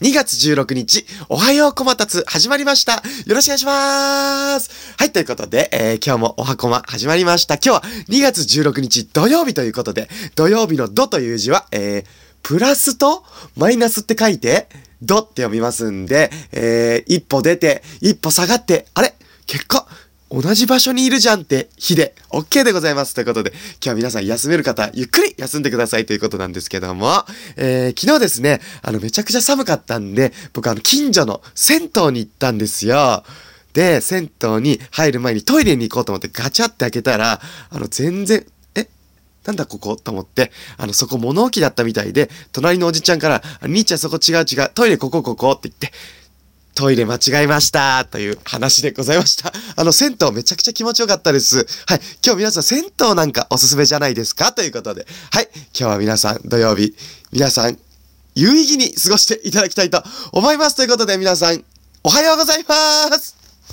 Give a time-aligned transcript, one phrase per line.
[0.00, 3.02] 2月16日、おはようこまたつ始まりました。
[3.26, 4.94] よろしくお願いします。
[4.96, 7.54] はい、ということで、えー今日もおはこま始まりました。
[7.54, 12.04] 今日は2月16日土曜日ということで、土曜日の土という字は、えー、
[12.44, 13.24] プラスと
[13.56, 14.68] マイナスって書いて、
[15.02, 19.14] 土って読みますんで、えー、一歩出て、一歩下がって、あれ？
[19.46, 19.84] 結果、
[20.30, 23.14] 同じ場所にいるじゃんって日で OK でございます。
[23.14, 27.24] ということで、今日は皆さん休める方、ゆっくり休んでくださいということなんですけども、
[27.56, 33.24] えー、昨日ですね、あの、めちゃくちゃ寒かったんで、僕あの、近所の銭湯に行ったんですよ。
[33.72, 37.40] で、銭湯に入る前にトイレに行こうと思ってガチャって開けたら、
[37.70, 38.86] あの、全然、え？
[39.46, 45.92] なんだここと思って、あの、そこ物置だったみたいで、隣のおじちゃんから、兄ちゃんそこ違う違う、トイレここここって言って、
[46.78, 49.52] トイレ間違えましたという話でございました。
[49.74, 51.66] あの、銭湯めちゃくちゃ気持ちよかったです。
[51.86, 52.00] はい。
[52.24, 55.04] 今日皆さん銭湯なんかおすすめじゃないですかということで。
[55.32, 55.48] はい。
[55.52, 56.94] 今日は皆さん土曜日、
[57.32, 57.76] 皆さん
[58.36, 60.76] 有意義に過ごしていただきたいと思います。
[60.76, 61.64] ということで皆さん、
[62.04, 63.47] おはようございます